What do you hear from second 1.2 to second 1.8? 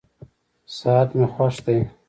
خوښ دی.